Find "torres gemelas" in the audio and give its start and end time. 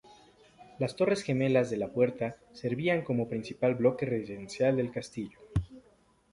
0.95-1.69